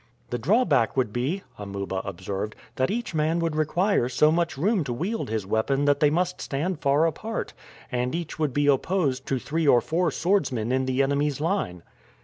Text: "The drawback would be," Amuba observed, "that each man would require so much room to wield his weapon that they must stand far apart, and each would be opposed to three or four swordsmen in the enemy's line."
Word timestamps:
"The 0.31 0.39
drawback 0.39 0.97
would 0.97 1.13
be," 1.13 1.43
Amuba 1.59 1.97
observed, 2.03 2.55
"that 2.77 2.89
each 2.89 3.13
man 3.13 3.37
would 3.37 3.55
require 3.55 4.09
so 4.09 4.31
much 4.31 4.57
room 4.57 4.83
to 4.85 4.93
wield 4.93 5.29
his 5.29 5.45
weapon 5.45 5.85
that 5.85 5.99
they 5.99 6.09
must 6.09 6.41
stand 6.41 6.79
far 6.79 7.05
apart, 7.05 7.53
and 7.91 8.15
each 8.15 8.39
would 8.39 8.51
be 8.51 8.65
opposed 8.65 9.27
to 9.27 9.37
three 9.37 9.67
or 9.67 9.79
four 9.79 10.09
swordsmen 10.09 10.71
in 10.71 10.87
the 10.87 11.03
enemy's 11.03 11.39
line." 11.39 11.83